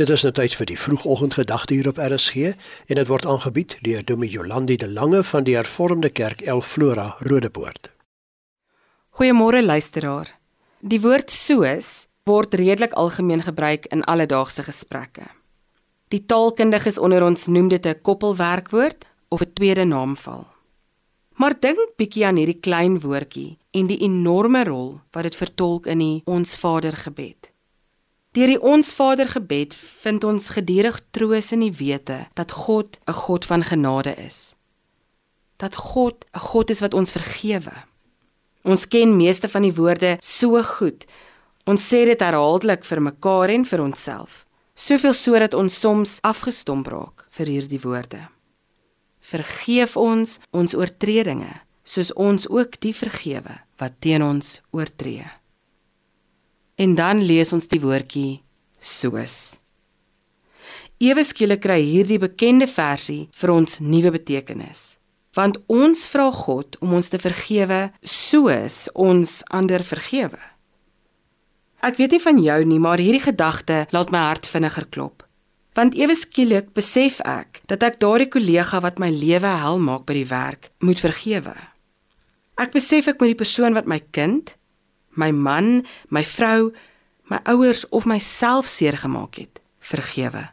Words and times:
Dit 0.00 0.08
is 0.08 0.22
nou 0.24 0.30
tyd 0.32 0.54
vir 0.56 0.66
die 0.70 0.76
vroegoggendgedagte 0.80 1.74
hier 1.76 1.88
op 1.90 1.98
RSG 2.00 2.54
en 2.88 2.96
dit 2.96 3.08
word 3.10 3.26
aangebied 3.28 3.74
deur 3.84 4.00
Dominee 4.08 4.32
Jolandi 4.38 4.78
de 4.80 4.88
Lange 4.88 5.20
van 5.28 5.44
die 5.44 5.52
Hervormde 5.52 6.08
Kerk 6.08 6.40
El 6.40 6.62
Flora 6.64 7.10
Rodepoort. 7.20 7.90
Goeiemôre 9.20 9.60
luisteraar. 9.60 10.32
Die 10.80 11.00
woord 11.04 11.28
soos 11.28 12.06
word 12.24 12.56
redelik 12.56 12.96
algemeen 12.96 13.44
gebruik 13.44 13.84
in 13.92 14.06
alledaagse 14.08 14.64
gesprekke. 14.64 15.28
Die 16.08 16.24
taalkundiges 16.24 16.96
onder 16.96 17.28
ons 17.28 17.46
noem 17.52 17.68
dit 17.68 17.86
'n 17.86 18.00
koppelwerkwoord 18.00 19.04
of 19.28 19.44
'n 19.44 19.52
tweede 19.52 19.84
naamval. 19.84 20.46
Maar 21.36 21.60
dink 21.60 21.96
bietjie 21.96 22.26
aan 22.26 22.36
hierdie 22.36 22.60
klein 22.60 23.00
woordjie 23.00 23.58
en 23.70 23.86
die 23.86 24.00
enorme 24.00 24.64
rol 24.64 25.00
wat 25.10 25.22
dit 25.22 25.36
vertolk 25.36 25.86
in 25.86 25.98
die 25.98 26.22
Ons 26.24 26.56
Vader 26.56 26.96
gebed. 26.96 27.51
Deur 28.32 28.48
die 28.48 28.60
Ons 28.64 28.94
Vader 28.96 29.28
gebed 29.28 29.74
vind 29.76 30.22
ons 30.24 30.46
gedurig 30.54 31.02
troos 31.12 31.50
in 31.52 31.60
die 31.66 31.74
wete 31.76 32.16
dat 32.32 32.54
God 32.64 32.96
'n 33.04 33.12
God 33.12 33.44
van 33.44 33.62
genade 33.62 34.14
is. 34.16 34.54
Dat 35.60 35.76
God 35.76 36.24
'n 36.32 36.38
God 36.38 36.70
is 36.70 36.80
wat 36.80 36.94
ons 36.94 37.12
vergewe. 37.12 37.74
Ons 38.64 38.88
ken 38.88 39.16
meeste 39.16 39.48
van 39.48 39.62
die 39.62 39.74
woorde 39.74 40.16
so 40.20 40.62
goed. 40.62 41.04
Ons 41.66 41.84
sê 41.84 42.06
dit 42.06 42.20
herhaaldelik 42.20 42.84
vir 42.84 43.02
mekaar 43.02 43.48
en 43.48 43.64
vir 43.64 43.80
onsself. 43.82 44.46
Soveel 44.74 45.12
sodat 45.12 45.54
ons 45.54 45.80
soms 45.80 46.18
afgestomp 46.22 46.86
raak 46.86 47.26
vir 47.30 47.46
hierdie 47.46 47.80
woorde. 47.80 48.28
Vergeef 49.20 49.96
ons 49.96 50.38
ons 50.50 50.74
oortredinge, 50.74 51.60
soos 51.84 52.12
ons 52.12 52.48
ook 52.48 52.80
die 52.80 52.94
vergewe 52.94 53.60
wat 53.76 53.92
teen 54.00 54.22
ons 54.22 54.60
oortree. 54.70 55.41
En 56.76 56.94
dan 56.94 57.20
lees 57.22 57.52
ons 57.52 57.68
die 57.68 57.80
woordjie 57.80 58.42
soos. 58.80 59.56
Ewe 61.02 61.24
skielik 61.26 61.64
kry 61.64 61.80
hierdie 61.82 62.20
bekende 62.22 62.68
versie 62.70 63.26
vir 63.34 63.50
ons 63.50 63.80
nuwe 63.82 64.12
betekenis. 64.14 64.96
Want 65.34 65.58
ons 65.72 66.04
vra 66.12 66.28
God 66.36 66.76
om 66.84 66.94
ons 66.98 67.08
te 67.10 67.18
vergewe 67.18 67.88
soos 68.06 68.86
ons 68.94 69.40
ander 69.50 69.82
vergewe. 69.82 70.38
Ek 71.82 71.98
weet 71.98 72.14
nie 72.14 72.22
van 72.22 72.38
jou 72.38 72.60
nie, 72.68 72.78
maar 72.78 73.02
hierdie 73.02 73.24
gedagte 73.24 73.82
laat 73.90 74.12
my 74.14 74.22
hart 74.28 74.46
vinniger 74.46 74.86
klop. 74.94 75.24
Want 75.74 75.96
ewe 75.98 76.14
skielik 76.14 76.70
besef 76.76 77.18
ek 77.26 77.62
dat 77.66 77.82
ek 77.82 77.98
daardie 77.98 78.30
kollega 78.30 78.78
wat 78.84 79.00
my 79.02 79.08
lewe 79.10 79.50
hel 79.64 79.80
maak 79.82 80.04
by 80.06 80.20
die 80.20 80.28
werk, 80.30 80.70
moet 80.84 81.00
vergewe. 81.02 81.56
Ek 82.60 82.70
besef 82.76 83.08
ek 83.10 83.18
moet 83.18 83.32
die 83.32 83.40
persoon 83.42 83.74
wat 83.74 83.88
my 83.90 83.98
kind, 84.14 84.54
my 85.14 85.30
man, 85.32 85.84
my 86.08 86.24
vrou, 86.24 86.72
my 87.30 87.38
ouers 87.48 87.84
of 87.90 88.06
myself 88.06 88.66
seer 88.66 88.96
gemaak 88.98 89.38
het, 89.40 89.60
vergewe. 89.78 90.50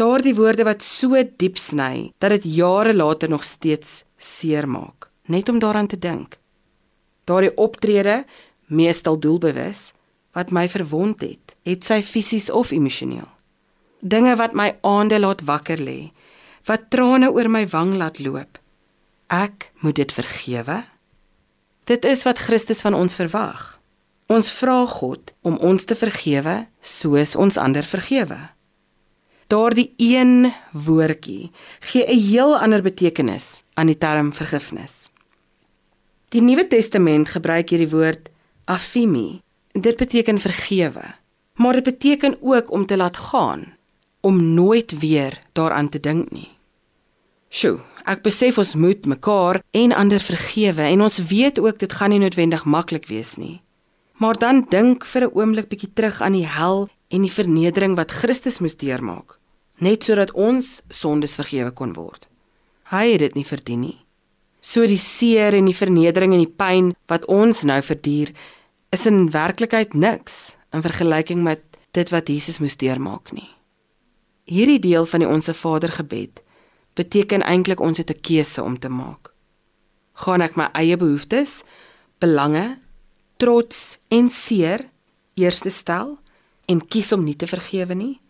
Daardie 0.00 0.34
woorde 0.34 0.64
wat 0.66 0.82
so 0.82 1.18
diep 1.36 1.58
sny 1.60 2.10
dat 2.18 2.34
dit 2.34 2.48
jare 2.56 2.94
later 2.94 3.30
nog 3.30 3.44
steeds 3.44 4.02
seer 4.16 4.68
maak, 4.68 5.10
net 5.26 5.48
om 5.48 5.58
daaraan 5.62 5.86
te 5.86 5.98
dink. 5.98 6.38
Daardie 7.24 7.54
optrede, 7.56 8.24
meestal 8.66 9.18
doelbewus, 9.18 9.92
wat 10.32 10.50
my 10.50 10.66
verwond 10.68 11.20
het, 11.20 11.54
het 11.68 11.84
sy 11.84 12.00
fisies 12.02 12.50
of 12.50 12.72
emosioneel. 12.72 13.28
Dinge 14.00 14.34
wat 14.40 14.56
my 14.58 14.72
aande 14.82 15.20
laat 15.20 15.44
wakker 15.46 15.78
lê, 15.78 16.10
wat 16.66 16.88
trane 16.90 17.30
oor 17.30 17.48
my 17.52 17.66
wang 17.70 17.94
laat 18.00 18.18
loop. 18.18 18.58
Ek 19.30 19.70
moet 19.84 19.96
dit 20.00 20.12
vergewe. 20.12 20.82
Dit 21.84 22.04
is 22.04 22.22
wat 22.22 22.38
Christus 22.38 22.80
van 22.80 22.94
ons 22.94 23.16
verwag. 23.18 23.80
Ons 24.30 24.50
vra 24.54 24.84
God 24.86 25.32
om 25.42 25.58
ons 25.58 25.84
te 25.84 25.96
vergewe 25.98 26.66
soos 26.80 27.34
ons 27.36 27.58
ander 27.58 27.82
vergewe. 27.82 28.38
Daardie 29.50 29.90
een 29.98 30.52
woordjie 30.72 31.50
gee 31.80 32.06
'n 32.06 32.18
heel 32.18 32.58
ander 32.58 32.82
betekenis 32.82 33.62
aan 33.74 33.86
die 33.86 33.98
term 33.98 34.32
vergifnis. 34.32 35.10
Die 36.28 36.40
Nuwe 36.40 36.66
Testament 36.66 37.28
gebruik 37.28 37.68
hierdie 37.68 37.90
woord 37.90 38.30
afimi. 38.64 39.40
Dit 39.72 39.96
beteken 39.96 40.40
vergewe, 40.40 41.14
maar 41.54 41.72
dit 41.72 41.84
beteken 41.84 42.36
ook 42.40 42.70
om 42.70 42.86
te 42.86 42.96
laat 42.96 43.16
gaan, 43.16 43.76
om 44.20 44.54
nooit 44.54 44.98
weer 44.98 45.42
daaraan 45.52 45.88
te 45.88 46.00
dink 46.00 46.30
nie. 46.30 46.48
Sjoe, 47.52 47.82
ek 48.08 48.22
besef 48.24 48.56
ons 48.56 48.70
moet 48.80 49.04
mekaar 49.04 49.58
en 49.76 49.92
ander 49.92 50.22
vergewe 50.24 50.86
en 50.88 51.02
ons 51.04 51.18
weet 51.28 51.58
ook 51.60 51.82
dit 51.82 51.92
gaan 51.92 52.14
nie 52.14 52.20
noodwendig 52.22 52.62
maklik 52.64 53.10
wees 53.10 53.34
nie. 53.36 53.60
Maar 54.16 54.38
dan 54.40 54.62
dink 54.72 55.04
vir 55.04 55.26
'n 55.28 55.34
oomblik 55.36 55.68
bietjie 55.68 55.92
terug 55.92 56.22
aan 56.22 56.32
die 56.32 56.48
hel 56.48 56.88
en 57.10 57.22
die 57.22 57.36
vernedering 57.38 57.94
wat 57.96 58.10
Christus 58.10 58.58
moes 58.60 58.76
deurmaak, 58.76 59.36
net 59.76 60.04
sodat 60.04 60.32
ons 60.32 60.80
sondes 60.88 61.36
vergewe 61.36 61.70
kon 61.70 61.92
word. 61.92 62.26
Hy 62.88 63.12
het 63.12 63.18
dit 63.18 63.34
nie 63.34 63.44
verdien 63.44 63.80
nie. 63.80 63.98
So 64.62 64.86
die 64.86 64.96
seer 64.96 65.52
en 65.54 65.66
die 65.66 65.76
vernedering 65.76 66.32
en 66.32 66.44
die 66.46 66.56
pyn 66.56 66.94
wat 67.06 67.26
ons 67.26 67.64
nou 67.64 67.82
verduur, 67.82 68.32
is 68.92 69.06
in 69.06 69.30
werklikheid 69.30 69.94
niks 69.94 70.56
in 70.72 70.82
vergelyking 70.82 71.42
met 71.42 71.60
dit 71.92 72.08
wat 72.10 72.28
Jesus 72.28 72.60
moes 72.60 72.76
deurmaak 72.76 73.32
nie. 73.32 73.50
Hierdie 74.44 74.80
deel 74.80 75.04
van 75.04 75.20
die 75.20 75.28
Onse 75.28 75.54
Vader 75.54 75.92
gebed 75.92 76.42
beteken 76.94 77.42
eintlik 77.42 77.80
ons 77.80 77.98
het 77.98 78.10
'n 78.10 78.20
keuse 78.20 78.62
om 78.62 78.78
te 78.78 78.88
maak. 78.88 79.32
Gaan 80.12 80.40
ek 80.40 80.56
my 80.56 80.68
eie 80.72 80.96
behoeftes, 80.96 81.62
belange, 82.18 82.78
trots 83.36 83.98
en 84.08 84.30
seer 84.30 84.88
eerste 85.34 85.70
stel 85.70 86.18
en 86.66 86.86
kies 86.86 87.12
om 87.12 87.24
nie 87.24 87.36
te 87.36 87.46
vergewe 87.46 87.94
nie? 87.94 88.20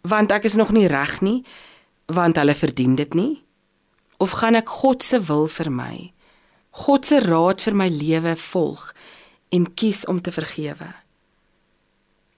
Want 0.00 0.32
ek 0.32 0.44
is 0.44 0.54
nog 0.54 0.72
nie 0.72 0.86
reg 0.86 1.20
nie, 1.20 1.44
want 2.06 2.36
hulle 2.36 2.54
verdien 2.54 2.94
dit 2.94 3.14
nie? 3.14 3.42
Of 4.18 4.30
gaan 4.30 4.54
ek 4.54 4.68
God 4.68 5.02
se 5.02 5.20
wil 5.20 5.46
vir 5.46 5.70
my, 5.70 6.12
God 6.70 7.06
se 7.06 7.20
raad 7.20 7.62
vir 7.62 7.74
my 7.74 7.88
lewe 7.88 8.36
volg 8.36 8.94
en 9.54 9.74
kies 9.74 10.04
om 10.06 10.20
te 10.20 10.32
vergewe? 10.34 10.90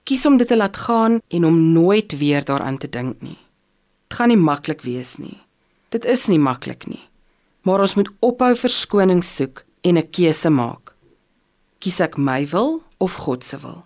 Kies 0.07 0.25
om 0.25 0.37
dit 0.37 0.47
te 0.47 0.55
laat 0.57 0.77
gaan 0.77 1.19
en 1.27 1.45
om 1.45 1.57
nooit 1.73 2.17
weer 2.17 2.45
daaraan 2.45 2.77
te 2.77 2.89
dink 2.89 3.21
nie. 3.21 3.39
Dit 4.07 4.17
gaan 4.17 4.31
nie 4.31 4.39
maklik 4.39 4.81
wees 4.81 5.17
nie. 5.17 5.46
Dit 5.89 6.05
is 6.05 6.27
nie 6.27 6.39
maklik 6.39 6.87
nie. 6.87 7.03
Maar 7.63 7.83
ons 7.83 7.95
moet 7.95 8.09
ophou 8.19 8.53
verskoning 8.55 9.23
soek 9.23 9.63
en 9.81 9.97
'n 9.97 10.09
keuse 10.09 10.49
maak. 10.49 10.93
Kies 11.79 11.99
ek 11.99 12.17
my 12.17 12.47
wil 12.47 12.83
of 12.97 13.13
God 13.13 13.43
se 13.43 13.57
wil? 13.57 13.85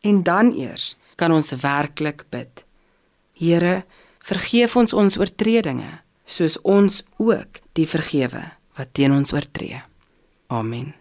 En 0.00 0.22
dan 0.22 0.52
eers 0.54 0.96
kan 1.16 1.32
ons 1.32 1.52
werklik 1.52 2.24
bid. 2.30 2.64
Here, 3.32 3.84
vergeef 4.18 4.76
ons 4.76 4.92
ons 4.92 5.18
oortredinge, 5.18 6.00
soos 6.24 6.60
ons 6.62 7.02
ook 7.16 7.60
die 7.72 7.86
vergewe 7.86 8.52
wat 8.76 8.94
teen 8.94 9.12
ons 9.12 9.32
oortree. 9.32 9.82
Amen. 10.46 10.94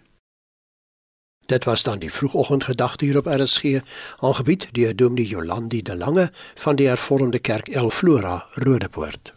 Dit 1.45 1.63
was 1.63 1.84
dan 1.84 2.00
die 2.00 2.11
vroegoggendgedagte 2.11 3.05
hier 3.05 3.17
op 3.17 3.28
RSG, 3.29 3.81
aangebied 4.17 4.67
deur 4.72 4.95
Dominee 4.95 5.28
Jolandi 5.28 5.81
de 5.81 5.95
Lange 5.95 6.31
van 6.55 6.75
die 6.75 6.88
Hervormde 6.88 7.39
Kerk 7.39 7.67
El 7.69 7.89
Flora 7.89 8.45
Rodepoort. 8.53 9.34